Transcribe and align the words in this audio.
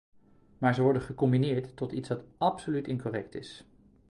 Maar 0.57 0.73
ze 0.75 0.81
worden 0.81 1.01
gecombineerd 1.01 1.75
tot 1.77 1.91
iets 1.91 2.07
dat 2.07 2.23
absoluut 2.37 2.87
incorrect 2.87 3.35
is. 3.35 3.65